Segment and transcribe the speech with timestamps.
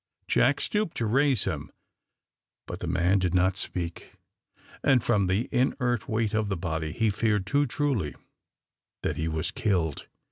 [0.27, 1.71] Jack stooped to raise him,
[2.65, 4.13] but the man did not speak,
[4.83, 8.15] and from the inert weight of the body, he feared too truly
[9.03, 10.07] that he was killed.